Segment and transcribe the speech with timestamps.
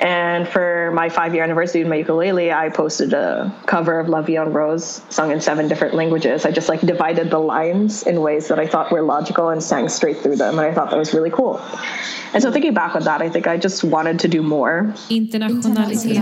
[0.00, 4.22] And for my five year anniversary of my ukulele, I posted a cover of La
[4.22, 6.44] Vie en Rose sung in seven different languages.
[6.44, 9.88] I just like divided the lines in ways that I thought were logical and sang
[9.88, 10.58] straight through them.
[10.58, 11.60] And I thought that was really cool.
[12.32, 14.92] And so thinking back on that, I think I just wanted to do more.
[15.08, 16.20] Internationality.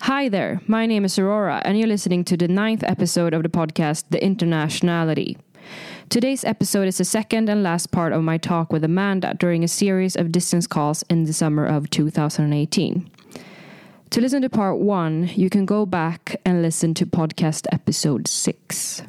[0.00, 3.48] Hi there, my name is Aurora, and you're listening to the ninth episode of the
[3.48, 5.36] podcast, The Internationality.
[6.10, 9.68] Today's episode is the second and last part of my talk with Amanda during a
[9.68, 13.10] series of distance calls in the summer of 2018.
[14.10, 19.02] To listen to part one, you can go back and listen to podcast episode six.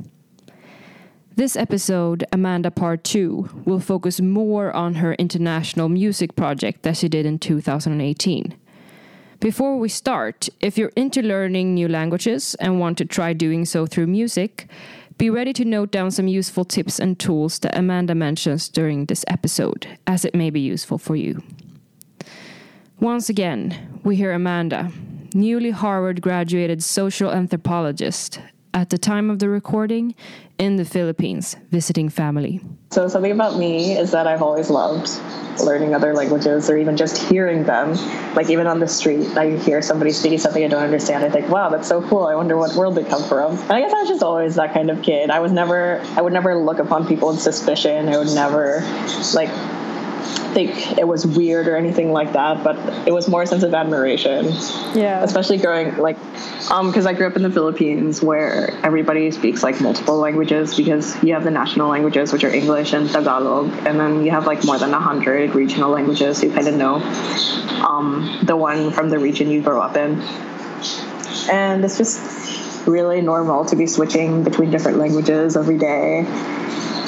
[1.36, 7.10] This episode, Amanda Part 2, will focus more on her international music project that she
[7.10, 8.56] did in 2018.
[9.42, 13.86] Before we start, if you're into learning new languages and want to try doing so
[13.86, 14.68] through music,
[15.18, 19.24] be ready to note down some useful tips and tools that Amanda mentions during this
[19.28, 21.42] episode, as it may be useful for you.
[23.00, 24.92] Once again, we hear Amanda,
[25.34, 28.40] newly Harvard graduated social anthropologist,
[28.76, 30.14] at the time of the recording
[30.60, 32.60] in the Philippines, visiting family.
[32.92, 35.10] So, something about me is that I've always loved
[35.64, 37.94] learning other languages or even just hearing them.
[38.36, 41.24] Like, even on the street, I hear somebody speaking something I don't understand.
[41.24, 42.26] I think, wow, that's so cool.
[42.26, 43.54] I wonder what world they come from.
[43.54, 45.30] And I guess I was just always that kind of kid.
[45.30, 48.10] I was never, I would never look upon people with suspicion.
[48.10, 48.82] I would never,
[49.34, 49.50] like,
[50.56, 53.74] think it was weird or anything like that, but it was more a sense of
[53.74, 54.46] admiration.
[54.94, 55.22] Yeah.
[55.24, 56.18] Especially growing like,
[56.72, 61.22] um, because I grew up in the Philippines where everybody speaks like multiple languages because
[61.24, 64.64] you have the national languages which are English and Tagalog, and then you have like
[64.66, 66.38] more than a hundred regional languages.
[66.40, 66.96] So you kind of know
[67.86, 70.22] um, the one from the region you grew up in,
[71.52, 76.24] and it's just really normal to be switching between different languages every day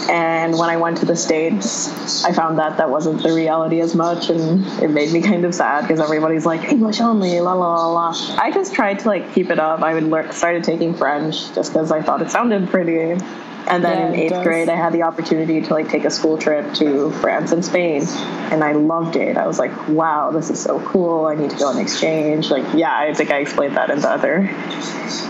[0.09, 3.95] and when I went to the States, I found that that wasn't the reality as
[3.95, 7.75] much, and it made me kind of sad because everybody's like English only, la la
[7.75, 8.37] la la.
[8.37, 9.81] I just tried to like keep it up.
[9.81, 13.21] I would learn, started taking French just because I thought it sounded pretty.
[13.69, 14.43] And then Yeah, in eighth does.
[14.45, 18.03] grade, I had the opportunity to like take a school trip to France and Spain,
[18.49, 19.35] and I loved it.
[19.35, 21.25] I was like, "Wow, this is so cool!
[21.25, 24.09] I need to go on exchange." Like, yeah, I think I explained that in the
[24.09, 24.47] other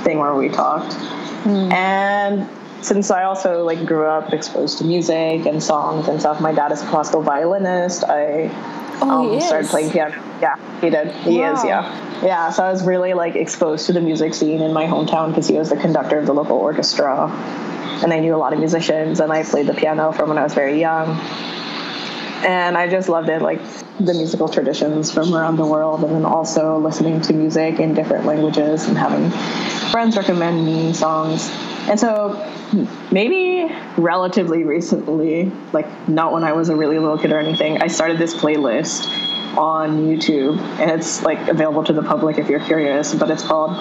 [0.03, 0.93] thing where we talked.
[0.93, 1.71] Hmm.
[1.71, 2.47] And
[2.81, 6.71] since I also like grew up exposed to music and songs and stuff, my dad
[6.71, 8.03] is a classical violinist.
[8.03, 8.51] I
[9.01, 10.15] Oh, um, he started playing piano.
[10.41, 11.11] Yeah, he did.
[11.11, 11.63] He is.
[11.63, 12.49] Yeah, yeah.
[12.49, 15.55] So I was really like exposed to the music scene in my hometown because he
[15.55, 17.29] was the conductor of the local orchestra,
[18.03, 20.43] and I knew a lot of musicians, and I played the piano from when I
[20.43, 21.09] was very young.
[22.45, 23.59] And I just loved it, like
[23.99, 28.25] the musical traditions from around the world, and then also listening to music in different
[28.25, 29.31] languages and having
[29.91, 31.49] friends recommend me songs.
[31.87, 32.35] And so
[33.11, 37.87] maybe relatively recently, like not when I was a really little kid or anything, I
[37.87, 39.07] started this playlist
[39.57, 43.75] on YouTube and it's like available to the public if you're curious, but it's called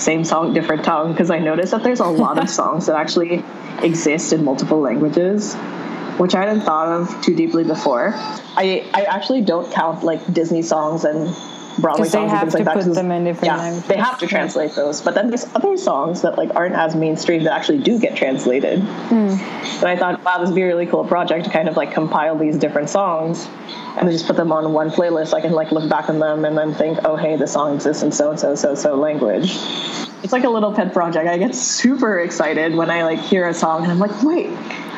[0.00, 3.44] Same Song, Different Tongue because I noticed that there's a lot of songs that actually
[3.82, 5.56] exist in multiple languages
[6.18, 8.12] which I hadn't thought of too deeply before.
[8.14, 11.34] I, I actually don't count like Disney songs and
[11.78, 12.94] Broadway 'Cause they have and things to like that.
[12.94, 13.88] them in different yeah, languages.
[13.88, 15.00] They have to translate those.
[15.00, 18.80] But then there's other songs that like aren't as mainstream that actually do get translated.
[18.80, 19.34] Hmm.
[19.80, 21.92] But I thought, wow, this would be a really cool project to kind of like
[21.92, 23.48] compile these different songs
[23.96, 25.34] and just put them on one playlist.
[25.34, 28.02] I can like look back on them and then think, oh hey, this song exists
[28.02, 29.56] in so and so so so language.
[30.22, 31.26] It's like a little pet project.
[31.28, 34.50] I get super excited when I like hear a song and I'm like, wait,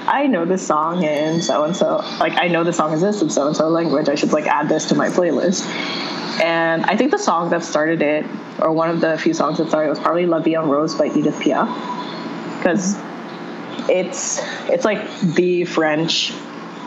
[0.06, 1.96] I know this song in so and so.
[2.20, 4.08] Like I know this song exists in so and so language.
[4.08, 5.64] I should like add this to my playlist.
[6.42, 8.26] And I think the song that started it,
[8.58, 10.94] or one of the few songs that started, it was probably "La Vie en Rose"
[10.94, 11.68] by Edith Piaf,
[12.58, 12.96] because
[13.88, 16.32] it's it's like the French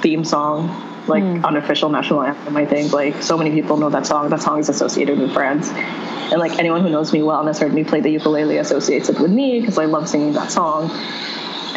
[0.02, 0.68] theme song,
[1.08, 1.46] like hmm.
[1.46, 2.56] unofficial national anthem.
[2.56, 4.30] I think like so many people know that song.
[4.30, 7.58] That song is associated with France, and like anyone who knows me well and has
[7.58, 10.92] heard me play the ukulele associates it with me because I love singing that song.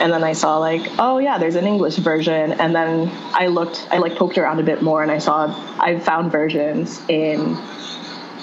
[0.00, 2.52] And then I saw like, oh yeah, there's an English version.
[2.52, 5.98] And then I looked, I like poked around a bit more, and I saw I
[5.98, 7.56] found versions in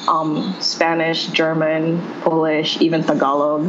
[0.07, 3.65] um, Spanish, German, Polish, even Tagalog,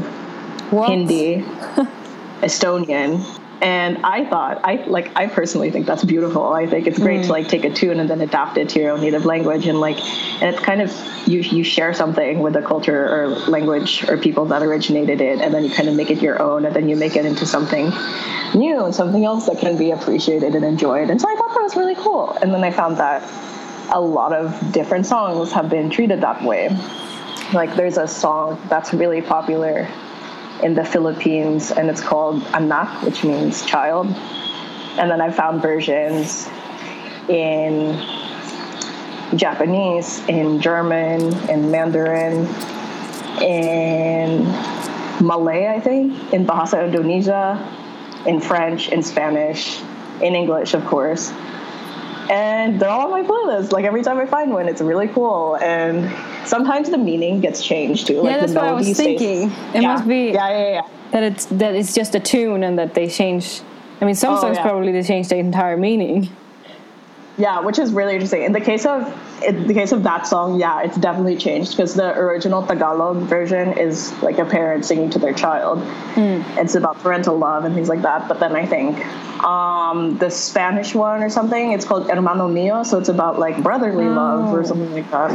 [0.71, 0.91] What?
[0.91, 1.43] Hindi,
[2.43, 3.38] Estonian.
[3.61, 6.53] And I thought, I like, I personally think that's beautiful.
[6.53, 7.31] I think it's great to mm.
[7.31, 9.99] like take a tune and then adapt it to your own native language, and like,
[10.41, 10.95] and it's kind of
[11.27, 15.53] you you share something with the culture or language or people that originated it, and
[15.53, 17.91] then you kind of make it your own, and then you make it into something
[18.55, 21.11] new and something else that can be appreciated and enjoyed.
[21.11, 22.39] And so I thought that was really cool.
[22.41, 23.23] And then I found that
[23.93, 26.69] a lot of different songs have been treated that way.
[27.53, 29.89] Like there's a song that's really popular
[30.63, 34.07] in the Philippines, and it's called anak, which means child.
[34.99, 36.49] and then I found versions
[37.29, 37.95] in
[39.37, 42.47] Japanese, in German, in Mandarin,
[43.41, 44.43] in
[45.25, 47.63] Malay, I think, in Bahasa Indonesia,
[48.27, 49.81] in French, in Spanish,
[50.21, 51.31] in English, of course.
[52.31, 53.73] And they're all on my playlist.
[53.73, 55.57] Like every time I find one, it's really cool.
[55.57, 56.11] And
[56.47, 58.21] sometimes the meaning gets changed too.
[58.23, 59.51] Like yeah, that's the what I was melody stays- thinking.
[59.75, 59.95] It yeah.
[59.95, 60.83] must be Yeah, yeah, yeah.
[61.13, 63.63] that it's that it's just a tune and that they change.
[64.01, 64.63] I mean, some Oh, songs yeah.
[64.63, 66.29] probably they change the entire meaning.
[67.39, 68.43] Yeah, which is really interesting.
[68.43, 69.07] In the case of
[69.45, 73.79] in the case of that song, yeah, it's definitely changed because the original Tagalog version
[73.79, 75.79] is like a parent singing to their child.
[76.59, 78.27] It's about parental love and things like that.
[78.27, 78.99] But then I think
[79.45, 84.07] um, the Spanish one or something, it's called Hermano Mio, so it's about like brotherly
[84.07, 85.31] love or something like that.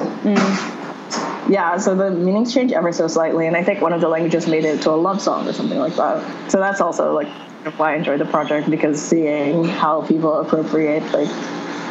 [1.49, 4.47] Yeah, so the meanings change ever so slightly, and I think one of the languages
[4.47, 6.51] made it to a love song or something like that.
[6.51, 7.29] So that's also like
[7.77, 11.29] why I enjoy the project because seeing how people appropriate like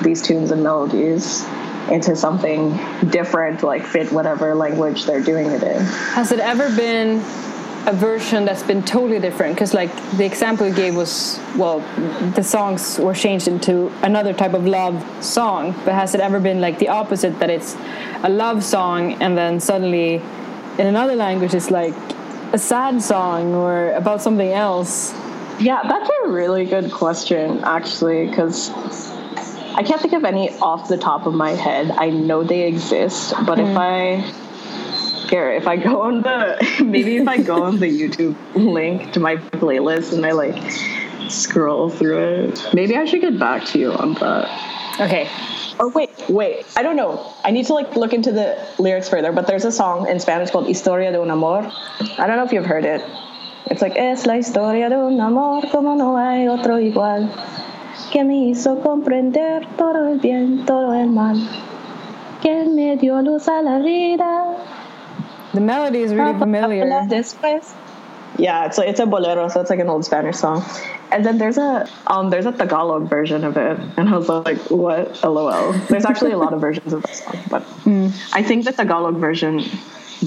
[0.03, 1.45] these tunes and melodies
[1.91, 2.79] into something
[3.11, 5.83] different, like fit whatever language they're doing it in.
[6.15, 7.19] Has it ever been
[7.87, 9.55] a version that's been totally different?
[9.55, 11.81] Because like the example you gave was well,
[12.35, 15.73] the songs were changed into another type of love song.
[15.85, 17.77] But has it ever been like the opposite that it's
[18.23, 20.23] a love song and then suddenly
[20.79, 21.95] in another language it's like
[22.53, 25.13] a sad song or about something else?
[25.59, 28.71] Yeah, that's a really good question, actually, because
[29.75, 31.91] I can't think of any off the top of my head.
[31.91, 33.79] I know they exist, but if hmm.
[33.79, 34.33] I
[35.31, 39.21] here, if I go on the maybe if I go on the YouTube link to
[39.21, 40.61] my playlist and I like
[41.31, 45.01] scroll through it, maybe I should get back to you on that.
[45.01, 45.31] Okay.
[45.79, 47.33] Or wait, wait, I don't know.
[47.45, 50.51] I need to like look into the lyrics further, but there's a song in Spanish
[50.51, 51.63] called Historia de un amor.
[52.19, 53.03] I don't know if you've heard it.
[53.67, 57.31] It's like es la historia de un amor como no hay otro igual
[58.13, 61.39] que me hizo comprender todo el bien, todo el mal
[62.43, 64.57] que me dio luz a la vida.
[65.55, 66.85] The melody is really familiar.
[67.09, 67.73] Después.
[68.39, 70.63] Yeah, it's it's a bolero, so it's like an old Spanish song.
[71.11, 74.59] And then there's a um there's a Tagalog version of it, and I was like,
[74.71, 75.23] what?
[75.23, 75.73] LOL.
[75.89, 77.63] There's actually a lot of versions of this song, but
[78.33, 79.63] I think the Tagalog version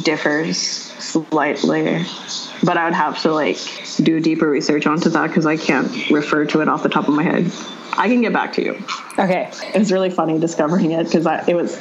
[0.03, 2.05] differs slightly.
[2.63, 3.57] But I would have to like
[3.97, 7.13] do deeper research onto that because I can't refer to it off the top of
[7.13, 7.51] my head.
[7.97, 8.83] I can get back to you.
[9.17, 9.49] Okay.
[9.73, 11.79] It was really funny discovering it because I it was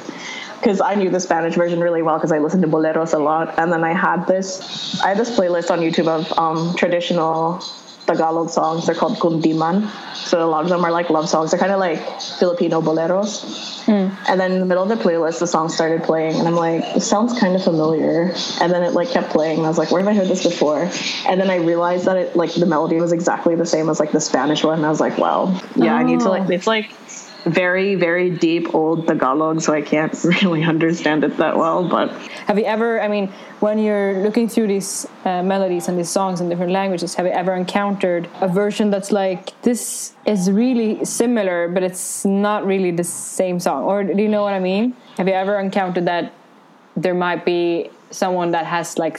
[0.61, 3.59] because I knew the Spanish version really well because I listened to boleros a lot,
[3.59, 7.63] and then I had this I had this playlist on YouTube of um, traditional
[8.07, 8.87] Tagalog songs.
[8.87, 11.51] They're called kundiman, so a lot of them are like love songs.
[11.51, 13.83] They're kind of like Filipino boleros.
[13.85, 14.15] Hmm.
[14.31, 16.95] And then in the middle of the playlist, the song started playing, and I'm like,
[16.95, 18.35] this sounds kind of familiar.
[18.61, 20.43] And then it like kept playing, and I was like, where have I heard this
[20.43, 20.91] before?
[21.27, 24.13] And then I realized that it like the melody was exactly the same as like
[24.13, 24.79] the Spanish one.
[24.79, 26.53] And I was like, wow, yeah, I need to like oh.
[26.53, 26.91] it's like
[27.47, 30.13] very very deep old Tagalog, so I can't
[30.43, 31.89] really understand it that well.
[31.89, 32.11] But
[32.47, 33.29] Have you ever, I mean,
[33.61, 37.33] when you're looking through these uh, melodies and these songs in different languages, have you
[37.33, 43.05] ever encountered a version that's like, this is really similar, but it's not really the
[43.05, 43.85] same song?
[43.85, 44.97] Or do you know what I mean?
[45.17, 46.33] Have you ever encountered that
[46.97, 49.19] there might be someone that has like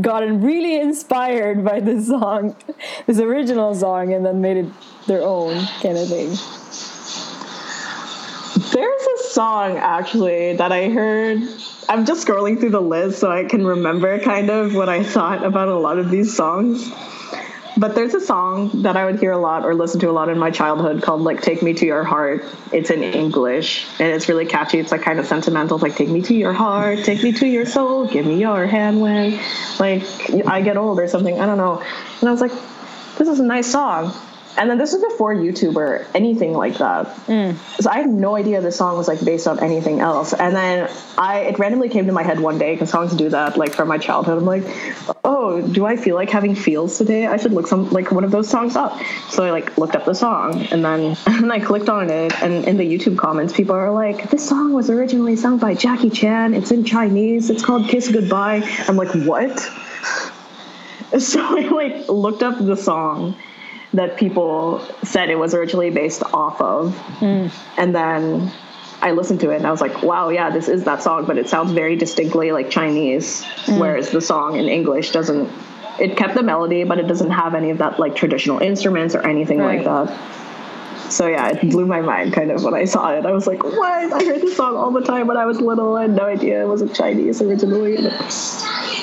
[0.00, 2.56] gotten really inspired by this song,
[3.06, 4.66] this original song, and then made it
[5.06, 6.36] their own kind of thing?
[8.56, 11.42] There's a song actually that I heard.
[11.90, 15.44] I'm just scrolling through the list so I can remember kind of what I thought
[15.44, 16.90] about a lot of these songs.
[17.76, 20.30] But there's a song that I would hear a lot or listen to a lot
[20.30, 22.46] in my childhood called like Take Me to Your Heart.
[22.72, 24.78] It's in English and it's really catchy.
[24.78, 25.76] It's like kind of sentimental.
[25.76, 28.66] It's like take me to your heart, take me to your soul, give me your
[28.66, 29.38] hand when
[29.78, 30.02] like
[30.46, 31.38] I get old or something.
[31.38, 31.82] I don't know.
[32.20, 32.52] And I was like,
[33.18, 34.14] this is a nice song.
[34.56, 37.06] And then this was before YouTube or anything like that.
[37.26, 37.56] Mm.
[37.82, 40.32] So I had no idea this song was like based on anything else.
[40.32, 43.56] And then I it randomly came to my head one day because songs do that
[43.56, 44.38] like from my childhood.
[44.38, 44.64] I'm like,
[45.24, 47.26] oh, do I feel like having feels today?
[47.26, 48.98] I should look some like one of those songs up.
[49.28, 52.64] So I like looked up the song and then and I clicked on it and
[52.64, 56.54] in the YouTube comments people are like, this song was originally sung by Jackie Chan.
[56.54, 57.50] It's in Chinese.
[57.50, 58.62] It's called Kiss Goodbye.
[58.88, 59.70] I'm like, what?
[61.20, 63.36] So I like looked up the song
[63.94, 66.96] that people said it was originally based off of.
[66.96, 67.48] Hmm.
[67.78, 68.52] And then
[69.00, 71.38] I listened to it and I was like, wow, yeah, this is that song, but
[71.38, 73.78] it sounds very distinctly like Chinese, hmm.
[73.78, 75.50] whereas the song in English doesn't.
[75.98, 79.26] It kept the melody, but it doesn't have any of that like traditional instruments or
[79.26, 80.10] anything like that.
[81.10, 83.24] So yeah, it blew my mind kind of when I saw it.
[83.24, 84.12] I was like, what?
[84.12, 85.96] I heard this song all the time when I was little.
[85.96, 87.96] I had no idea it was a Chinese originally.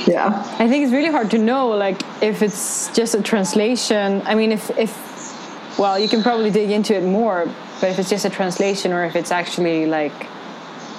[0.06, 0.44] Yeah.
[0.60, 4.22] I think it's really hard to know, like, if it's just a translation.
[4.26, 5.14] I mean, if if
[5.78, 7.46] well, you can probably dig into it more,
[7.82, 10.28] but if it's just a translation or if it's actually like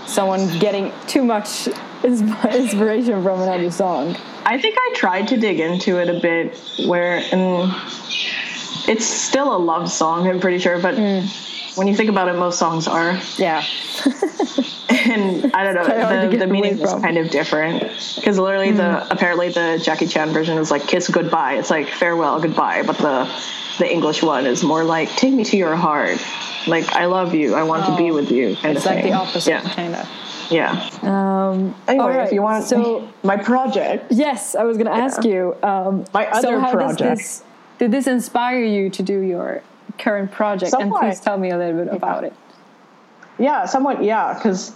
[0.07, 1.69] someone getting too much
[2.03, 4.17] inspiration from another song.
[4.45, 7.73] I think I tried to dig into it a bit where and
[8.89, 11.77] it's still a love song, I'm pretty sure, but mm.
[11.77, 13.19] when you think about it, most songs are.
[13.37, 13.65] Yeah.
[14.89, 17.83] and I don't know, the, the meaning is kind of different
[18.17, 18.77] because literally mm.
[18.77, 21.55] the apparently the Jackie Chan version is like kiss goodbye.
[21.55, 23.31] It's like farewell, goodbye, but the
[23.79, 26.19] the English one is more like take me to your heart.
[26.67, 27.93] Like I love you, I want oh.
[27.93, 28.15] to be oh.
[28.15, 28.57] with you.
[28.57, 29.13] Kind it's of like thing.
[29.13, 29.61] the opposite, yeah.
[29.61, 30.09] kind of.
[30.51, 30.91] Yeah.
[31.03, 32.27] Um, anyway, right.
[32.27, 34.07] if you want, so my project.
[34.11, 35.05] Yes, I was going to yeah.
[35.05, 35.57] ask you.
[35.63, 37.19] Um, my other so project.
[37.19, 37.43] This,
[37.85, 39.63] did this inspire you to do your
[39.99, 40.71] current project?
[40.71, 41.05] Somewhat.
[41.05, 42.33] And please tell me a little bit about it.
[43.39, 44.03] Yeah, somewhat.
[44.03, 44.73] Yeah, because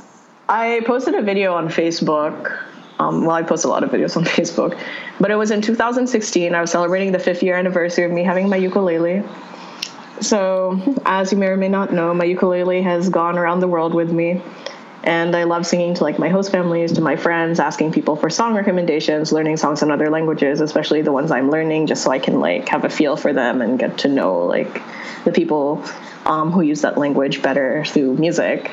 [0.46, 2.54] I posted a video on Facebook.
[2.98, 4.78] Um, well, I post a lot of videos on Facebook,
[5.18, 6.54] but it was in 2016.
[6.54, 9.24] I was celebrating the fifth year anniversary of me having my ukulele.
[10.20, 13.94] So, as you may or may not know, my ukulele has gone around the world
[13.94, 14.42] with me
[15.08, 18.28] and I love singing to like my host families, to my friends, asking people for
[18.28, 22.18] song recommendations, learning songs in other languages, especially the ones I'm learning, just so I
[22.18, 24.82] can like have a feel for them and get to know like
[25.24, 25.82] the people
[26.26, 28.70] um, who use that language better through music.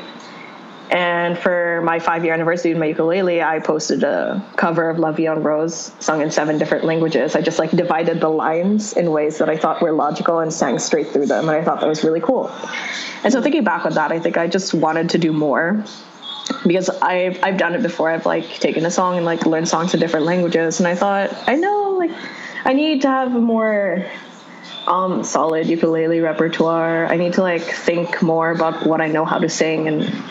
[0.92, 5.13] And for my five year anniversary of my ukulele, I posted a cover of La
[5.13, 7.38] Vie en Rose sung in seven different languages.
[7.38, 10.80] I just like divided the lines in ways that I thought were logical and sang
[10.80, 11.48] straight through them.
[11.48, 12.54] And I thought that was really cool.
[13.24, 15.82] And so thinking back on that, I think I just wanted to do more
[16.65, 18.10] because I've I've done it before.
[18.10, 21.31] I've like taken a song and like learned songs in different languages, and I thought
[21.48, 22.12] I know like
[22.63, 24.05] I need to have a more
[24.88, 27.05] um, solid ukulele repertoire.
[27.07, 30.24] I need to like think more about what I know how to sing and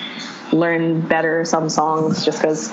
[0.53, 2.25] learn better some songs.
[2.25, 2.71] Just because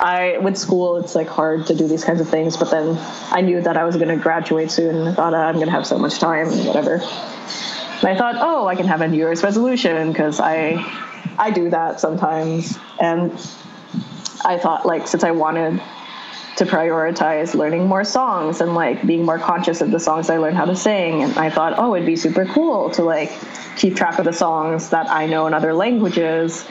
[0.00, 2.98] I with school it's like hard to do these kinds of things, but then
[3.30, 5.08] I knew that I was going to graduate soon.
[5.08, 6.94] I thought I'm going to have so much time, whatever.
[6.94, 10.84] And I thought, oh, I can have a New Year's resolution because I
[11.38, 12.78] I do that sometimes.
[13.00, 13.32] And
[14.44, 15.80] I thought, like, since I wanted
[16.56, 20.56] to prioritize learning more songs and like being more conscious of the songs I learned
[20.56, 23.32] how to sing, and I thought, oh, it'd be super cool to like
[23.76, 26.64] keep track of the songs that I know in other languages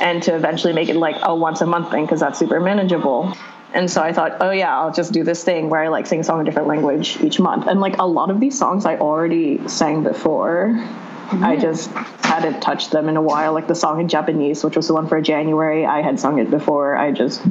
[0.00, 3.36] and to eventually make it like a once a month thing because that's super manageable.
[3.74, 6.20] And so I thought, oh yeah, I'll just do this thing where I like sing
[6.20, 7.66] a song in a different language each month.
[7.66, 10.82] And like a lot of these songs I already sang before.
[11.26, 11.44] Mm-hmm.
[11.44, 13.52] I just hadn't touched them in a while.
[13.52, 16.50] Like the song in Japanese, which was the one for January, I had sung it
[16.50, 16.96] before.
[16.96, 17.42] I just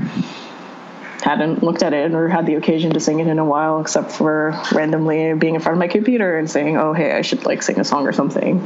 [1.22, 4.12] hadn't looked at it or had the occasion to sing it in a while, except
[4.12, 7.64] for randomly being in front of my computer and saying, "Oh, hey, I should like
[7.64, 8.66] sing a song or something."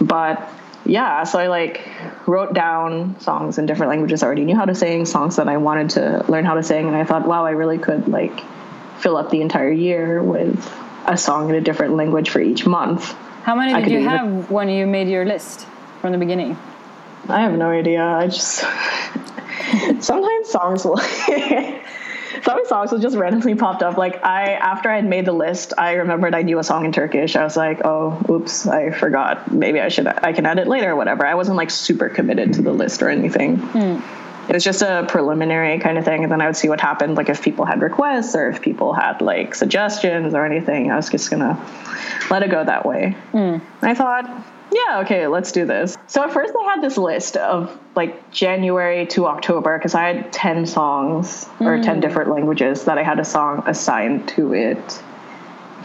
[0.00, 0.48] But
[0.86, 1.86] yeah, so I like
[2.26, 5.58] wrote down songs in different languages I already knew how to sing, songs that I
[5.58, 8.40] wanted to learn how to sing, and I thought, wow, I really could like
[8.98, 10.72] fill up the entire year with
[11.06, 13.14] a song in a different language for each month.
[13.42, 15.66] How many did you have when you made your list
[16.00, 16.58] from the beginning?
[17.28, 18.02] I have no idea.
[18.02, 18.58] I just
[20.00, 20.98] sometimes songs will
[22.42, 23.96] some songs will just randomly popped up.
[23.96, 26.92] Like I after I had made the list, I remembered I knew a song in
[26.92, 27.36] Turkish.
[27.36, 29.50] I was like, oh, oops, I forgot.
[29.52, 31.26] Maybe I should I can add it later or whatever.
[31.26, 33.58] I wasn't like super committed to the list or anything.
[33.58, 34.02] Mm.
[34.50, 37.14] It was just a preliminary kind of thing, and then I would see what happened.
[37.14, 41.08] Like if people had requests or if people had like suggestions or anything, I was
[41.08, 41.56] just gonna
[42.30, 43.14] let it go that way.
[43.32, 43.62] Mm.
[43.80, 44.28] I thought,
[44.72, 45.96] yeah, okay, let's do this.
[46.08, 50.32] So at first I had this list of like January to October because I had
[50.32, 51.66] 10 songs mm.
[51.66, 52.00] or 10 hmm.
[52.00, 55.00] different languages that I had a song assigned to it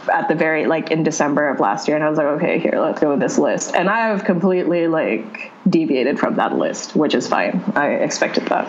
[0.08, 2.78] at the very like in December of last year and I was like okay here
[2.80, 3.74] let's go with this list.
[3.74, 7.62] And I have completely like deviated from that list which is fine.
[7.74, 8.66] I expected that.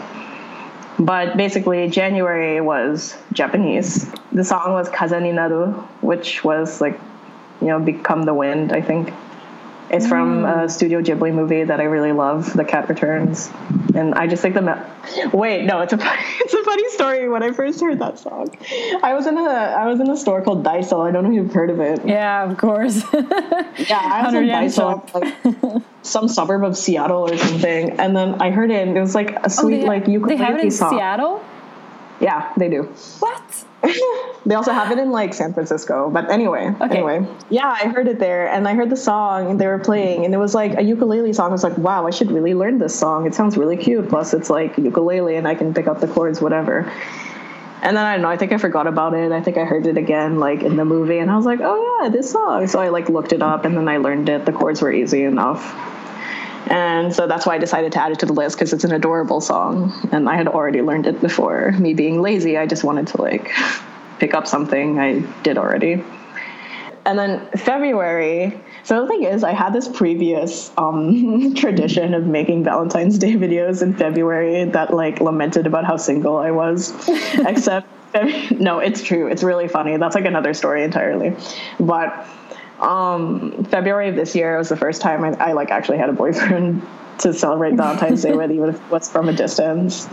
[0.99, 4.11] But basically January was Japanese.
[4.31, 6.99] The song was Kaze ni Naru which was like
[7.61, 8.71] you know, become the wind.
[8.71, 9.13] I think
[9.89, 10.09] it's mm.
[10.09, 13.49] from a Studio Ghibli movie that I really love, The Cat Returns,
[13.95, 15.97] and I just think the me- wait, no, it's a
[16.39, 17.29] it's a funny story.
[17.29, 18.55] When I first heard that song,
[19.01, 21.07] I was in a I was in a store called Daiso.
[21.07, 22.05] I don't know if you've heard of it.
[22.05, 23.01] Yeah, of course.
[23.13, 28.51] yeah, I was in Daiso, like some suburb of Seattle or something, and then I
[28.51, 28.87] heard it.
[28.87, 30.91] and It was like a sweet oh, they, like ukulele They have it in song.
[30.97, 31.43] Seattle.
[32.19, 32.83] Yeah, they do.
[33.19, 33.41] What?
[34.47, 36.09] They also have it in like San Francisco.
[36.09, 36.95] But anyway, okay.
[36.95, 40.23] anyway, yeah, I heard it there, and I heard the song and they were playing,
[40.23, 41.49] and it was like a ukulele song.
[41.49, 43.27] I was like, wow, I should really learn this song.
[43.27, 44.07] It sounds really cute.
[44.07, 46.89] Plus, it's like ukulele, and I can pick up the chords, whatever.
[47.81, 48.29] And then I don't know.
[48.29, 49.33] I think I forgot about it.
[49.33, 52.01] I think I heard it again, like in the movie, and I was like, oh
[52.01, 52.67] yeah, this song.
[52.67, 54.45] So I like looked it up, and then I learned it.
[54.45, 55.61] The chords were easy enough.
[56.69, 58.91] And so that's why I decided to add it to the list because it's an
[58.93, 59.93] adorable song.
[60.11, 61.71] And I had already learned it before.
[61.73, 63.51] Me being lazy, I just wanted to like
[64.19, 66.03] pick up something I did already.
[67.05, 72.65] And then February, So the thing is, I had this previous um, tradition of making
[72.65, 76.93] Valentine's Day videos in February that like lamented about how single I was,
[77.47, 77.87] except
[78.51, 79.27] no, it's true.
[79.27, 79.95] It's really funny.
[79.97, 81.35] That's like another story entirely.
[81.79, 82.27] But
[82.79, 86.13] um, February of this year was the first time I, I like actually had a
[86.13, 86.85] boyfriend
[87.19, 90.07] to celebrate Valentine's Day with, even if it was from a distance.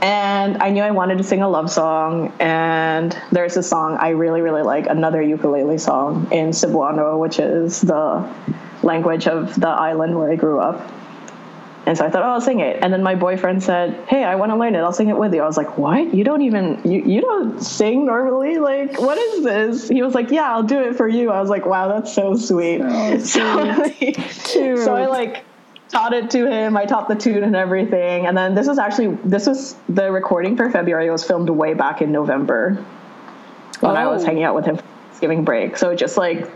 [0.00, 4.10] And I knew I wanted to sing a love song, and there's a song I
[4.10, 8.32] really, really like, another ukulele song in Cebuano, which is the
[8.82, 10.92] language of the island where I grew up.
[11.88, 12.78] And so I thought, oh, I'll sing it.
[12.82, 14.80] And then my boyfriend said, hey, I want to learn it.
[14.80, 15.40] I'll sing it with you.
[15.40, 16.12] I was like, what?
[16.12, 18.58] You don't even, you, you don't sing normally?
[18.58, 19.88] Like, what is this?
[19.88, 21.30] He was like, yeah, I'll do it for you.
[21.30, 22.82] I was like, wow, that's so sweet.
[22.84, 25.44] Oh, so, so I like
[25.88, 26.76] taught it to him.
[26.76, 28.26] I taught the tune and everything.
[28.26, 31.06] And then this was actually, this was the recording for February.
[31.06, 32.74] It was filmed way back in November
[33.80, 33.94] when oh.
[33.94, 34.26] I was oh.
[34.26, 35.76] hanging out with him for Thanksgiving break.
[35.76, 36.48] So it just like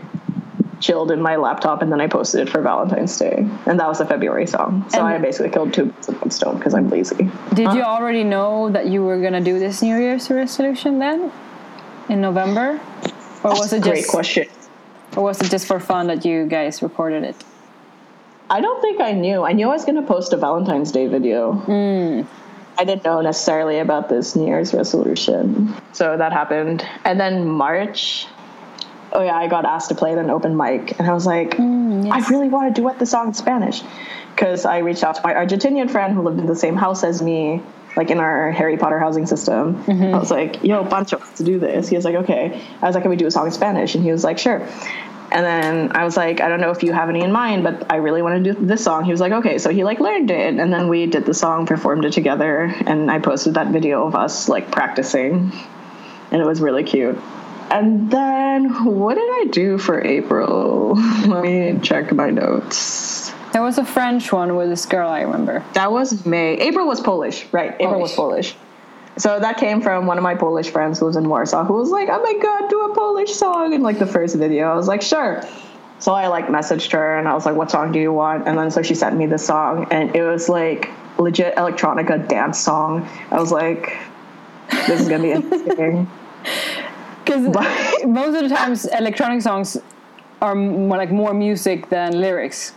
[0.79, 3.47] chilled in my laptop and then I posted it for Valentine's Day.
[3.65, 4.85] And that was a February song.
[4.89, 7.29] So and I basically killed two birds with one stone because I'm lazy.
[7.53, 7.83] Did you uh-huh.
[7.83, 11.31] already know that you were going to do this New Year's resolution then?
[12.09, 12.81] In November?
[13.43, 14.47] Or was That's it just great question.
[15.15, 17.43] Or was it just for fun that you guys recorded it?
[18.53, 19.43] I don't think I knew.
[19.43, 21.53] I knew I was going to post a Valentine's Day video.
[21.53, 22.27] Mm.
[22.77, 25.73] I didn't know necessarily about this New Year's resolution.
[25.91, 26.85] So that happened.
[27.03, 28.27] And then March,
[29.11, 31.57] oh yeah, I got asked to play at an open mic, and I was like,
[31.57, 32.13] mm, yes.
[32.13, 33.81] I really want to duet the song in Spanish,
[34.35, 37.23] because I reached out to my Argentinian friend who lived in the same house as
[37.23, 37.63] me,
[37.97, 39.83] like in our Harry Potter housing system.
[39.83, 40.13] Mm-hmm.
[40.13, 41.89] I was like, Yo, Pancho, to do this.
[41.89, 42.61] He was like, Okay.
[42.83, 43.95] I was like, Can we do a song in Spanish?
[43.95, 44.67] And he was like, Sure.
[45.33, 47.91] And then I was like, I don't know if you have any in mind, but
[47.91, 49.03] I really want to do this song.
[49.03, 49.57] He was like, okay.
[49.57, 50.59] So he like learned it.
[50.59, 52.71] And then we did the song, performed it together.
[52.85, 55.51] And I posted that video of us like practicing.
[56.31, 57.17] And it was really cute.
[57.71, 60.93] And then what did I do for April?
[61.27, 63.33] Let me check my notes.
[63.53, 65.65] There was a French one with this girl, I remember.
[65.73, 66.59] That was May.
[66.59, 67.75] April was Polish, right?
[67.79, 68.55] April was Polish.
[69.17, 71.89] So that came from one of my Polish friends who was in Warsaw who was
[71.89, 74.71] like, oh my God, do a Polish song in like the first video.
[74.71, 75.43] I was like, sure.
[75.99, 78.47] So I like messaged her and I was like, what song do you want?
[78.47, 82.59] And then so she sent me the song and it was like legit electronica dance
[82.59, 83.07] song.
[83.31, 83.95] I was like,
[84.87, 86.09] this is to be interesting.
[87.23, 87.45] Because
[88.05, 89.77] most of the times, electronic songs
[90.41, 92.73] are more like more music than lyrics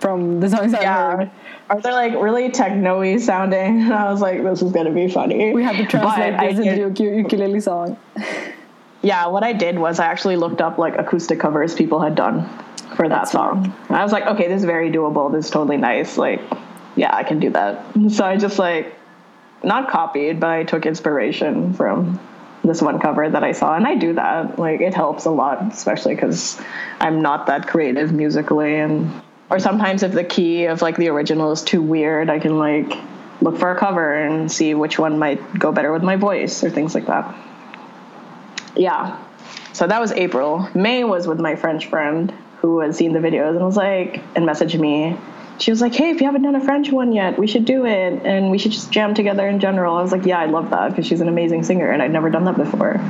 [0.00, 0.78] from the songs yeah.
[0.78, 1.30] I've heard.
[1.70, 3.82] Are they like really techno-y sounding?
[3.82, 5.52] And I was like, this is gonna be funny.
[5.52, 7.96] We had to translate but this into a ukulele song.
[9.02, 12.48] Yeah, what I did was I actually looked up like acoustic covers people had done
[12.96, 13.74] for that That's song.
[13.88, 15.30] I was like, okay, this is very doable.
[15.32, 16.16] This is totally nice.
[16.16, 16.40] Like,
[16.96, 17.84] yeah, I can do that.
[18.10, 18.94] So I just like
[19.62, 22.20] not copied, but I took inspiration from
[22.62, 24.58] this one cover that I saw, and I do that.
[24.58, 26.60] Like it helps a lot, especially because
[27.00, 29.10] I'm not that creative musically, and
[29.50, 32.96] or sometimes if the key of like the original is too weird, I can like
[33.40, 36.70] look for a cover and see which one might go better with my voice or
[36.70, 37.34] things like that.
[38.76, 39.22] Yeah.
[39.72, 40.68] So that was April.
[40.74, 44.46] May was with my French friend who had seen the videos and was like and
[44.46, 45.16] messaged me
[45.58, 47.86] she was like, "Hey, if you haven't done a French one yet, we should do
[47.86, 50.70] it, and we should just jam together in general." I was like, "Yeah, I love
[50.70, 53.00] that because she's an amazing singer, and I'd never done that before."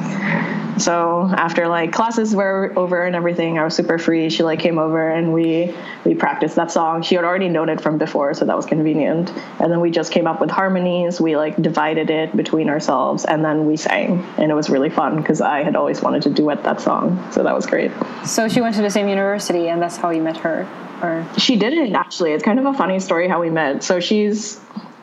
[0.79, 4.29] So after like classes were over and everything, I was super free.
[4.31, 7.03] She like came over and we we practiced that song.
[7.03, 9.31] She had already known it from before, so that was convenient.
[9.61, 11.21] And then we just came up with harmonies.
[11.21, 15.17] We like divided it between ourselves, and then we sang, and it was really fun
[15.17, 17.93] because I had always wanted to duet that song, so that was great.
[18.25, 20.69] So she went to the same university, and that's how you met her.
[21.03, 22.33] Or she didn't actually.
[22.33, 23.83] It's kind of a funny story how we met.
[23.83, 24.61] So she's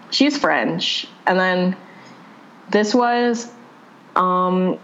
[0.10, 1.78] she's French, and then
[2.70, 3.52] this was
[4.16, 4.80] um,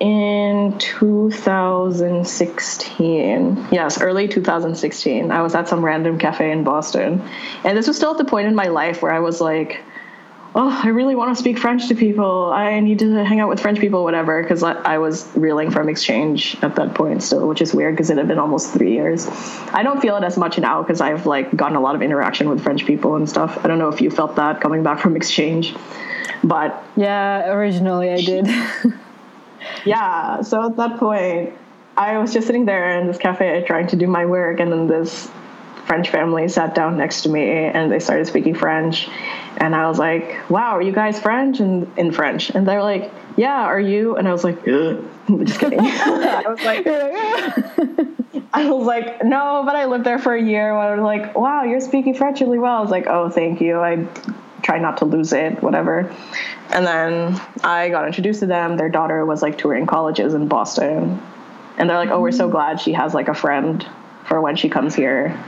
[0.00, 3.68] in 2016.
[3.70, 5.30] Yes, early 2016.
[5.30, 7.22] I was at some random cafe in Boston,
[7.64, 9.84] and this was still at the point in my life where I was like
[10.54, 12.50] oh, I really want to speak French to people.
[12.52, 14.42] I need to hang out with French people, whatever.
[14.42, 18.18] Because I was reeling from exchange at that point still, which is weird because it
[18.18, 19.28] had been almost three years.
[19.72, 22.48] I don't feel it as much now because I've like gotten a lot of interaction
[22.48, 23.58] with French people and stuff.
[23.64, 25.74] I don't know if you felt that coming back from exchange,
[26.42, 28.48] but yeah, originally I did.
[29.84, 31.54] yeah, so at that point,
[31.96, 34.86] I was just sitting there in this cafe trying to do my work, and then
[34.86, 35.30] this
[35.90, 39.08] French family sat down next to me and they started speaking French.
[39.56, 41.58] And I was like, wow, are you guys French?
[41.58, 42.50] And in French.
[42.50, 44.16] And they're like, yeah, are you?
[44.16, 45.80] And I was like, just kidding.
[45.82, 46.86] I was like,
[48.54, 50.72] I was like, no, but I lived there for a year.
[50.72, 52.76] I was like, wow, you're speaking French really well.
[52.76, 53.80] I was like, oh, thank you.
[53.80, 54.06] I
[54.62, 56.14] try not to lose it, whatever.
[56.70, 58.76] And then I got introduced to them.
[58.76, 61.20] Their daughter was like touring colleges in Boston.
[61.78, 62.52] And they're like, oh, we're so mm-hmm.
[62.52, 63.86] glad she has like a friend
[64.26, 65.42] for when she comes here.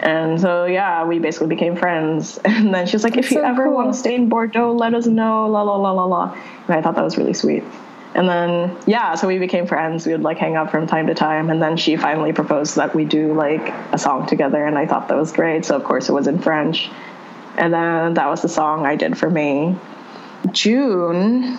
[0.00, 2.38] And so yeah, we basically became friends.
[2.44, 3.74] And then she's like, if you so ever cool.
[3.74, 5.48] want to stay in Bordeaux, let us know.
[5.48, 6.32] La la la la la.
[6.66, 7.64] And I thought that was really sweet.
[8.14, 10.06] And then yeah, so we became friends.
[10.06, 11.50] We would like hang out from time to time.
[11.50, 15.08] And then she finally proposed that we do like a song together, and I thought
[15.08, 15.64] that was great.
[15.64, 16.90] So of course it was in French.
[17.56, 19.76] And then that was the song I did for May.
[20.52, 21.58] June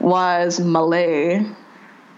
[0.00, 1.44] was Malay,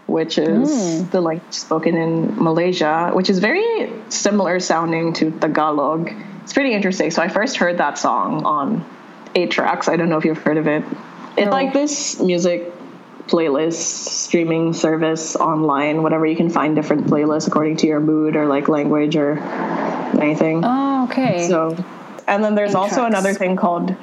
[0.07, 1.11] which is hmm.
[1.11, 6.13] the language spoken in Malaysia, which is very similar sounding to Tagalog.
[6.43, 7.11] It's pretty interesting.
[7.11, 8.85] So I first heard that song on
[9.35, 9.89] 8tracks.
[9.89, 10.85] I don't know if you've heard of it.
[11.37, 11.51] It's No.
[11.51, 12.73] like this music
[13.29, 18.47] playlist streaming service online, whatever you can find different playlists according to your mood or
[18.47, 19.39] like language or
[20.21, 20.63] anything.
[20.65, 21.47] Oh, okay.
[21.47, 21.77] So,
[22.31, 23.09] and then there's Eight also tracks.
[23.09, 23.95] another thing called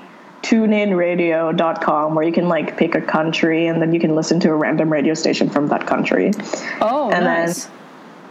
[0.43, 4.55] tuneinradio.com where you can like pick a country and then you can listen to a
[4.55, 6.31] random radio station from that country.
[6.81, 7.69] oh, and then- nice.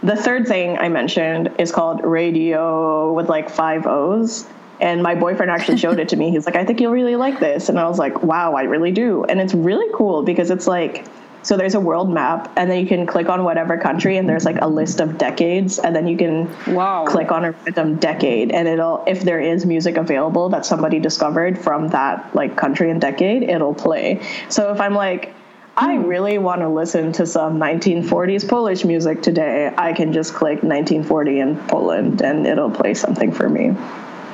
[0.03, 4.45] The third thing I mentioned is called radio with like five O's.
[4.79, 6.29] And my boyfriend actually showed it to me.
[6.29, 7.67] He's like, I think you'll really like this.
[7.67, 9.23] And I was like, wow, I really do.
[9.23, 11.07] And it's really cool because it's like,
[11.47, 14.43] so there's a world map, and then you can click on whatever country, and there's
[14.43, 17.05] like a list of decades, and then you can Wow.
[17.07, 21.57] click on a random decade, and it'll, if there is music available that somebody discovered
[21.57, 24.19] from that like country and decade, it'll play.
[24.49, 25.33] So if I'm like,
[25.77, 26.03] I hmm.
[26.03, 31.39] really want to listen to some 1940s Polish music today, I can just click 1940
[31.39, 33.73] in Poland, and it'll play something for me.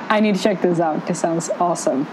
[0.08, 1.06] I need to check this out.
[1.06, 2.08] This sounds awesome.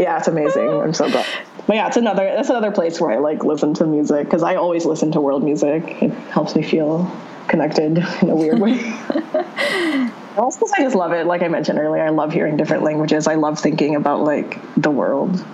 [0.00, 0.68] Yeah, it's amazing.
[0.68, 1.26] I'm so glad.
[1.66, 4.56] But yeah, it's another that's another place where I like listen to music because I
[4.56, 6.02] always listen to world music.
[6.02, 7.10] It helps me feel
[7.48, 8.72] connected in a weird way.
[10.36, 11.26] also, 'cause I just love it.
[11.26, 13.26] Like I mentioned earlier, I love hearing different languages.
[13.26, 15.44] I love thinking about like the world.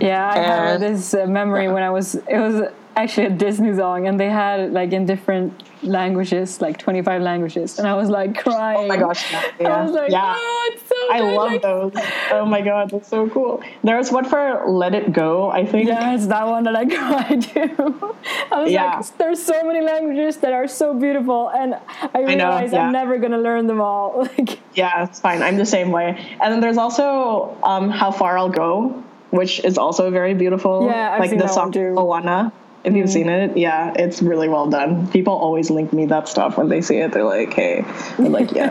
[0.00, 2.14] Yeah, I have this uh, memory when I was.
[2.14, 6.78] It was actually a Disney song, and they had it like in different languages, like
[6.78, 8.78] twenty five languages, and I was like crying.
[8.84, 9.68] Oh my gosh, yeah, yeah.
[9.80, 10.34] I was like, Yeah.
[10.36, 11.34] oh, it's so I good.
[11.36, 11.92] love like, those.
[12.32, 13.62] Oh my god, that's so cool.
[13.82, 15.88] There's one for Let It Go, I think.
[15.88, 18.16] Yeah, it's that one that I cried to.
[18.52, 18.96] I was Yeah.
[18.96, 21.74] like, there's so many languages that are so beautiful, and
[22.14, 22.86] I know, realized yeah.
[22.86, 24.26] I'm never gonna learn them all.
[24.38, 25.42] Like, Yeah, it's fine.
[25.42, 26.08] I'm the same way.
[26.40, 30.86] And then there's also um, How Far I'll Go, which is also very beautiful.
[30.86, 31.92] Yeah, I've like seen the that song one too.
[31.94, 32.52] Moana.
[32.84, 35.08] If you've seen it, yeah, it's really well done.
[35.08, 37.12] People always link me that stuff when they see it.
[37.12, 37.84] They're like, "Hey,"
[38.18, 38.70] I'm like, "Yeah,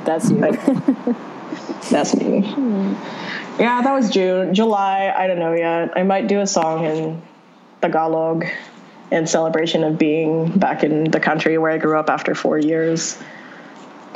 [0.04, 0.40] that's you.
[1.90, 2.94] that's me." Hmm.
[3.58, 4.54] Yeah, that was June.
[4.54, 5.96] July, I don't know yet.
[5.96, 7.22] I might do a song in
[7.80, 8.44] the Tagalog
[9.10, 13.18] in celebration of being back in the country where I grew up after four years.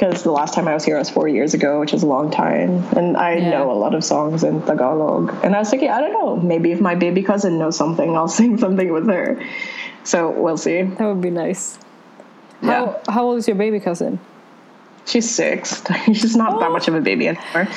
[0.01, 2.31] Because the last time I was here was four years ago, which is a long
[2.31, 2.83] time.
[2.97, 3.51] And I Yeah.
[3.51, 5.35] know a lot of songs in Tagalog.
[5.45, 8.27] And I was thinking, I don't know, maybe if my baby cousin knows something, I'll
[8.41, 9.39] sing something with her.
[10.05, 10.83] So we'll see.
[10.85, 11.79] That would be nice.
[12.63, 12.71] Yeah.
[12.71, 14.19] How how old is your baby cousin?
[15.05, 15.83] She's six.
[16.07, 16.73] She's not that oh.
[16.73, 17.69] much of a baby anymore.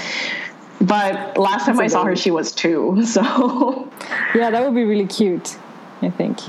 [0.80, 3.04] But last time I That's a saw her, she was two.
[3.16, 3.22] So
[4.34, 5.58] Yeah, that would be really cute.
[6.02, 6.40] I think.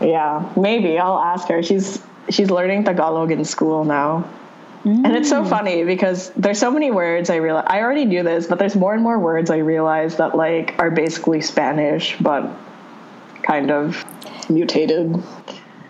[0.00, 1.62] Yeah, maybe I'll ask her.
[1.62, 4.24] She's she's learning Tagalog in school now.
[4.86, 5.50] And it's so mm.
[5.50, 8.94] funny because there's so many words I realize I already knew this, but there's more
[8.94, 12.48] and more words I realize that like are basically Spanish but
[13.42, 14.04] kind of
[14.48, 15.20] mutated.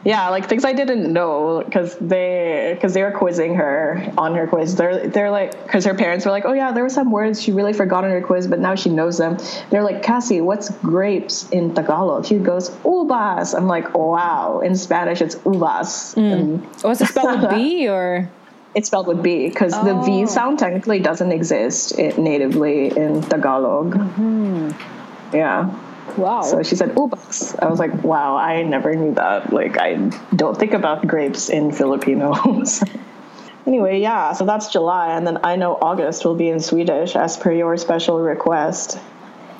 [0.05, 4.47] Yeah, like things I didn't know because they because they were quizzing her on her
[4.47, 4.77] quiz.
[4.77, 7.53] They're they're like because her parents were like, oh yeah, there were some words she
[7.53, 9.37] really forgot on her quiz, but now she knows them.
[9.69, 12.25] They're like, Cassie, what's grapes in Tagalog?
[12.25, 13.55] She goes uvas.
[13.55, 14.61] I'm like, wow.
[14.61, 16.15] In Spanish, it's uvas.
[16.15, 16.33] Mm.
[16.33, 18.31] And Was it spelled with B or?
[18.77, 20.03] It's spelled with B because the Oh.
[20.03, 23.95] V sound technically doesn't exist i natively in Tagalog.
[23.95, 24.71] Mm-hmm.
[25.35, 25.75] Yeah.
[26.19, 26.43] Wow.
[26.43, 27.59] So she said ubas.
[27.61, 29.53] I was like, wow, I never knew that.
[29.53, 29.95] Like, I
[30.37, 32.85] don't think about grapes in Filipinos.
[33.67, 35.17] anyway, yeah, so that's July.
[35.17, 38.99] And then I know August will be in Swedish as per your special request.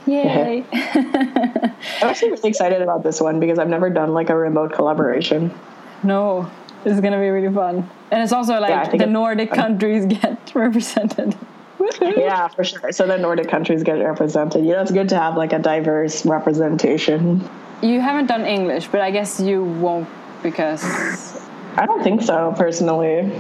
[0.07, 0.65] Yay.
[0.73, 5.51] I'm actually really excited about this one because I've never done like a remote collaboration.
[6.05, 6.49] no,
[6.87, 7.91] this is gonna be really fun.
[8.13, 11.35] And it's also like Yeah, the Nordic countries get represented.
[12.01, 12.93] Yeah, for sure.
[12.93, 14.65] So the Nordic countries get represented.
[14.65, 17.49] You know, it's good to have like a diverse representation.
[17.83, 20.09] You haven't done English, but I guess you won't
[20.43, 20.85] because
[21.77, 23.31] I don't think so, personally.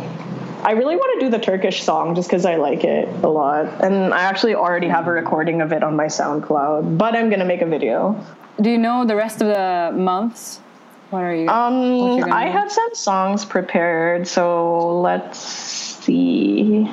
[0.63, 3.83] I really want to do the Turkish song just because I like it a lot.
[3.83, 7.41] And I actually already have a recording of it on my SoundCloud, but I'm going
[7.41, 8.19] to make a video.
[8.61, 10.61] do you know the rest of the months?
[11.11, 11.49] What are you?
[11.49, 16.91] Um, I have some songs prepared, so let's see.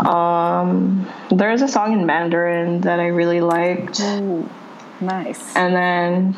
[0.00, 4.00] Um, there's a song in Mandarin that I really liked.
[4.00, 4.48] Ooh,
[5.00, 5.56] nice.
[5.56, 6.36] And then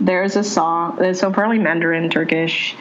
[0.00, 2.76] there's a song, so apparently Mandarin, Turkish,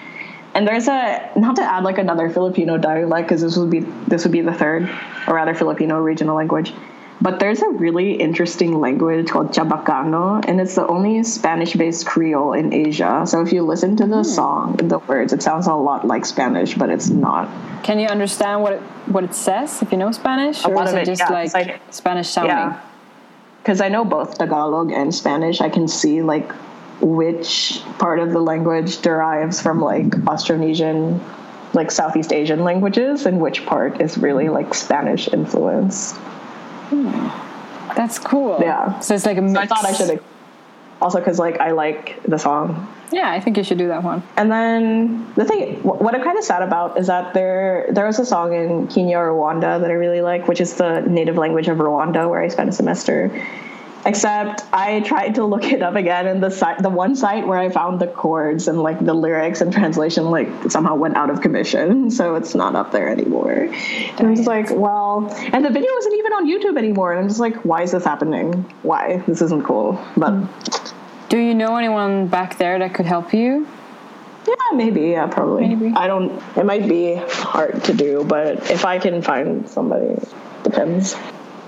[0.54, 4.24] And there's a not to add like another Filipino dialect because this would be this
[4.24, 4.90] would be the third,
[5.28, 6.74] or rather Filipino regional language.
[7.20, 12.72] But there's a really interesting language called Chabacano, and it's the only Spanish-based Creole in
[12.74, 13.24] Asia.
[13.26, 14.24] So if you listen to the hmm.
[14.24, 17.50] song, the words, it sounds a lot like Spanish, but it's not.
[17.84, 20.94] Can you understand what it what it says if you know Spanish, or lot is
[20.94, 22.56] of it it, just yeah, like I- Spanish sounding?
[22.56, 22.82] Yeah.
[23.64, 26.52] Because I know both Tagalog and Spanish, I can see like
[27.02, 31.20] which part of the language derives from like Austronesian,
[31.74, 36.18] like Southeast Asian languages, and which part is really like Spanish influence.
[36.90, 37.94] Hmm.
[37.96, 38.60] That's cool.
[38.62, 39.00] Yeah.
[39.00, 39.54] So it's like a mix.
[39.56, 40.24] So I thought I should.
[41.02, 44.24] Also, because like I like the song, Yeah, I think you should do that one.
[44.36, 48.18] and then the thing, what I'm kind of sad about is that there there was
[48.18, 52.28] a song in Kinyarwanda that I really like, which is the native language of Rwanda,
[52.30, 53.30] where I spent a semester.
[54.06, 57.58] Except I tried to look it up again, and the site, the one site where
[57.58, 61.42] I found the chords and like the lyrics and translation, like somehow went out of
[61.42, 63.52] commission, so it's not up there anymore.
[63.52, 67.28] And I'm just like, well, and the video isn't even on YouTube anymore, and I'm
[67.28, 68.64] just like, why is this happening?
[68.84, 70.00] Why this isn't cool?
[70.16, 70.48] But
[71.30, 73.68] Do you know anyone back there that could help you?
[74.48, 75.02] Yeah, maybe.
[75.10, 75.68] Yeah, probably.
[75.68, 75.94] Maybe.
[75.94, 76.42] I don't.
[76.56, 80.16] It might be hard to do, but if I can find somebody,
[80.64, 81.16] depends.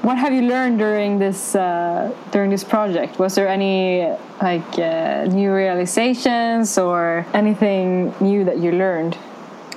[0.01, 3.19] What have you learned during this uh, during this project?
[3.19, 4.07] Was there any
[4.41, 9.17] like uh, new realizations or anything new that you learned?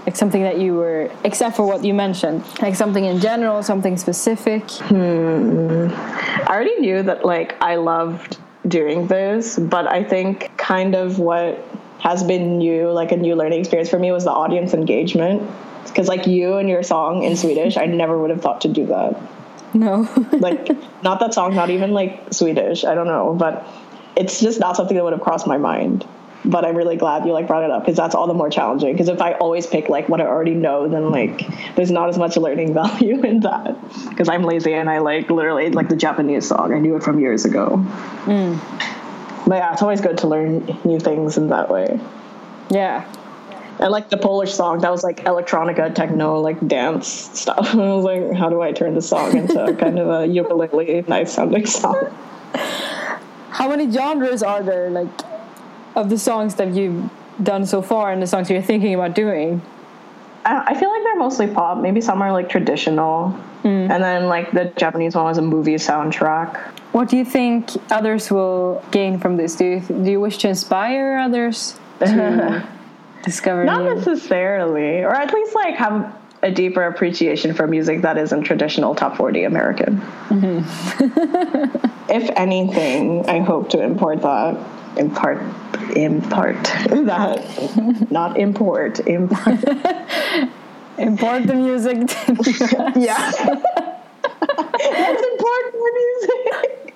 [0.07, 3.97] Like something that you were, except for what you mentioned, like something in general, something
[3.97, 4.63] specific.
[4.91, 11.59] I already knew that like I loved doing this, but I think kind of what
[11.99, 15.43] has been new, like a new learning experience for me, was the audience engagement.
[15.85, 18.87] Because like you and your song in Swedish, I never would have thought to do
[18.87, 19.21] that.
[19.75, 20.09] No.
[20.33, 20.69] like
[21.03, 23.67] not that song not even like swedish i don't know but
[24.17, 26.07] it's just not something that would have crossed my mind.
[26.45, 28.93] But i'm really glad you like brought it up because that's all the more challenging
[28.93, 32.19] because if i always pick like what i already know then like there's not as
[32.19, 33.77] much learning value in that.
[34.09, 37.21] Because i'm lazy and i like literally like the japanese song i knew it from
[37.21, 37.77] years ago.
[38.25, 38.59] Mm.
[39.47, 42.01] But yeah it's always good to learn new things in that way.
[42.71, 43.05] Yeah.
[43.83, 47.73] And like the Polish song, that was like electronica, techno, like dance stuff.
[47.73, 51.05] And I was like, how do I turn the song into kind of a ukulele,
[51.09, 51.97] nice sounding song?
[53.51, 55.09] How many genres are there, like,
[55.97, 57.11] of the songs that you've
[57.43, 59.61] done so far and the songs you're thinking about doing?
[60.45, 61.79] I, I feel like they're mostly pop.
[61.79, 63.37] Maybe some are like traditional.
[63.65, 63.91] Mm.
[63.91, 66.57] And then like the Japanese one was a movie soundtrack.
[66.93, 69.57] What do you think others will gain from this?
[69.57, 72.65] Do you, do you wish to inspire others to
[73.23, 73.95] discover Not new?
[73.95, 79.17] necessarily, or at least like have a deeper appreciation for music that isn't traditional top
[79.17, 80.01] 40 American.
[80.29, 81.87] Mm-hmm.
[82.11, 84.57] if anything, I hope to import that.
[84.97, 85.41] Impart,
[85.97, 89.65] impart that, not import, impart.
[90.99, 91.97] Import the music.
[92.97, 93.33] Yeah.
[94.83, 96.95] Let's import more music.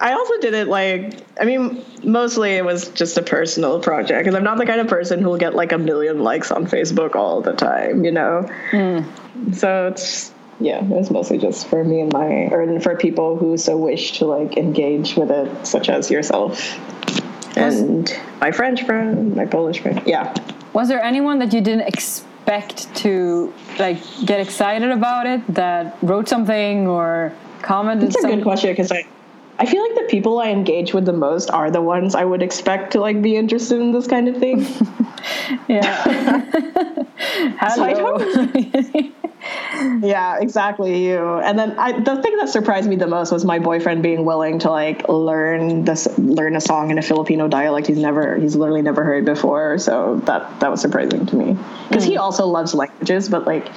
[0.00, 4.34] I also did it like, I mean, mostly it was just a personal project because
[4.34, 7.14] I'm not the kind of person who will get like a million likes on Facebook
[7.14, 8.48] all the time, you know?
[8.70, 9.52] Hmm.
[9.52, 13.58] So it's, yeah, it was mostly just for me and my, or for people who
[13.58, 16.78] so wish to like engage with it, such as yourself.
[17.56, 18.10] And
[18.40, 20.00] my French friend, my Polish friend.
[20.06, 20.34] Yeah.
[20.72, 26.26] Was there anyone that you didn't expect to like get excited about it that wrote
[26.26, 28.38] something or commented That's a something?
[28.38, 29.04] good question because I,
[29.60, 32.42] I feel like the people I engage with the most are the ones I would
[32.42, 34.66] expect to like be interested in this kind of thing.
[35.68, 36.46] Yeah.
[37.74, 38.16] So I Hello.
[40.02, 41.06] yeah, exactly.
[41.06, 41.38] You.
[41.40, 44.58] And then I, the thing that surprised me the most was my boyfriend being willing
[44.60, 48.80] to like learn this, learn a song in a Filipino dialect he's never, he's literally
[48.80, 49.76] never heard before.
[49.78, 52.20] So that that was surprising to me because he mm.
[52.20, 53.68] also loves languages, but like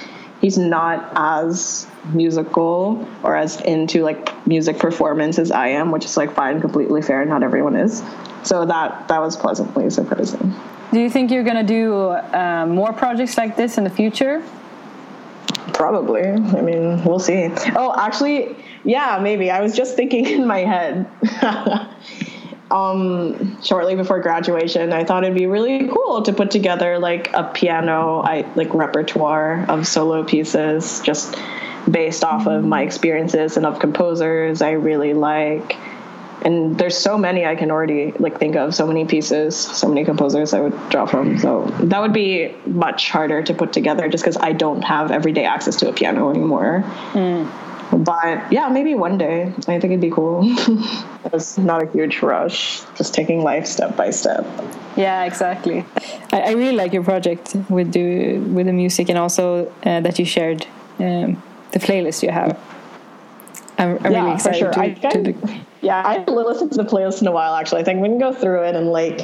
[0.44, 6.18] he's not as musical or as into like music performance as I am, which is
[6.18, 7.24] like fine, completely fair.
[7.24, 8.02] Not everyone is.
[8.42, 10.54] So that that was pleasantly surprising.
[10.92, 14.44] do you think you're gonna do um, more projects like this in the future?
[15.72, 16.24] Probably.
[16.28, 17.50] I mean, we'll see.
[17.74, 18.54] Oh, actually,
[18.84, 19.50] yeah, maybe.
[19.50, 21.08] I was just thinking in my head.
[22.74, 27.44] um, shortly before graduation, I thought it'd be really cool to put together like a
[27.44, 31.36] piano, I like repertoire of solo pieces, just
[31.88, 35.76] based off of my experiences and of composers I really like.
[36.42, 40.04] And there's so many I can already like think of, so many pieces, so many
[40.04, 41.38] composers I would draw from.
[41.38, 45.44] So that would be much harder to put together just because I don't have everyday
[45.44, 46.84] access to a piano anymore.
[47.96, 49.52] But yeah, maybe one day.
[49.68, 50.40] I think it'd be cool.
[51.32, 54.44] it's not a huge rush, just taking life step by step.
[54.96, 55.84] Yeah, exactly.
[56.32, 60.18] I, I really like your project with the with the music and also uh, that
[60.18, 60.66] you shared
[60.98, 62.58] um, the playlist you have.
[63.78, 64.72] I'm, I'm yeah, really excited sure.
[64.72, 67.54] to, I, to look- yeah, I haven't listened to the playlist in a while.
[67.54, 69.20] Actually, I think we can go through it and like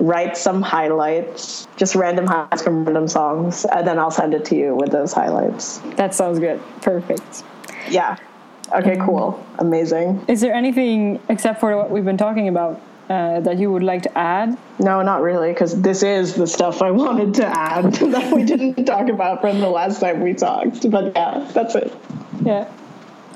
[0.00, 4.56] write some highlights, just random highlights from random songs, and then I'll send it to
[4.56, 5.78] you with those highlights.
[5.96, 6.60] that sounds good.
[6.80, 7.44] Perfect.
[7.90, 8.16] Yeah.
[8.74, 8.96] Okay.
[8.96, 9.44] Cool.
[9.58, 10.24] Amazing.
[10.28, 14.02] Is there anything except for what we've been talking about uh, that you would like
[14.02, 14.56] to add?
[14.78, 18.84] No, not really, because this is the stuff I wanted to add that we didn't
[18.86, 20.90] talk about from the last time we talked.
[20.90, 21.92] But yeah, that's it.
[22.44, 22.70] Yeah.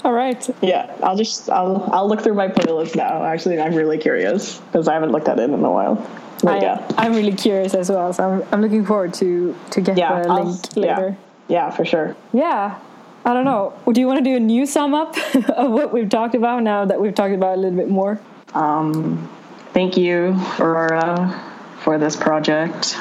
[0.05, 0.49] All right.
[0.63, 3.25] Yeah, I'll just I'll I'll look through my playlist now.
[3.25, 5.97] Actually, I'm really curious because I haven't looked at it in a while.
[6.43, 9.81] But I, yeah, I'm really curious as well, so I'm, I'm looking forward to to
[9.81, 11.17] get yeah, the I'll- link later.
[11.49, 12.15] Yeah, yeah, for sure.
[12.33, 12.79] Yeah.
[13.27, 13.75] I don't know.
[13.93, 15.17] Do you want to do a new sum up
[15.49, 18.21] of what we've talked about now that we've talked about a little bit more?
[18.55, 19.29] Um,
[19.73, 21.35] thank you, Aurora,
[21.81, 22.95] for this project,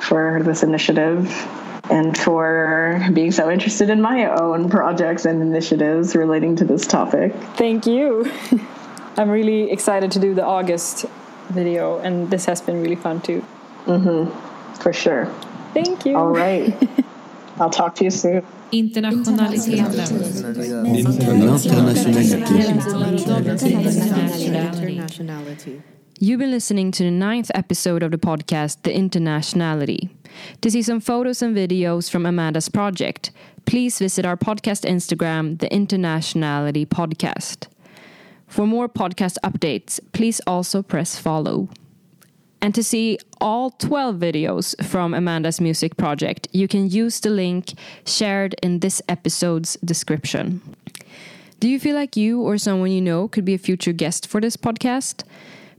[0.00, 1.30] for this initiative,
[1.88, 7.32] and for being so interested in my own projects and initiatives relating to this topic.
[7.54, 8.28] Thank you.
[9.16, 11.04] I'm really excited to do the August
[11.50, 13.44] video, and this has been really fun too.
[14.80, 15.26] For sure.
[15.72, 16.16] Thank you.
[16.16, 16.74] All right.
[17.58, 18.42] I'll talk to you soon.
[18.72, 19.78] Internationality.
[26.18, 30.10] You've been listening to the ninth episode of the podcast, The Internationality.
[30.60, 33.32] To see some photos and videos from Amanda's project,
[33.66, 37.66] please visit our podcast Instagram, The Internationality Podcast.
[38.46, 41.68] For more podcast updates, please also press follow.
[42.62, 47.74] And to see all 12 videos from Amanda's music project, you can use the link
[48.06, 50.62] shared in this episode's description.
[51.58, 54.40] Do you feel like you or someone you know could be a future guest for
[54.40, 55.24] this podcast?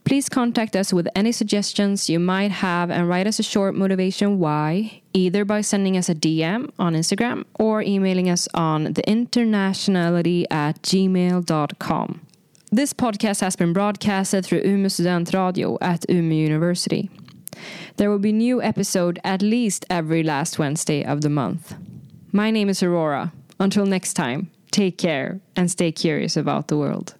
[0.03, 4.37] Please contact us with any suggestions you might have and write us a short motivation
[4.37, 10.81] why, either by sending us a DM on Instagram or emailing us on theinternationality at
[10.81, 12.19] gmail.com.
[12.73, 17.07] This podcast has been broadcasted through Umeå Student Radio at Umeå University.
[17.97, 21.75] There will be new episode at least every last Wednesday of the month.
[22.31, 23.31] My name is Aurora.
[23.59, 27.13] Until next time, take care and stay curious about the world.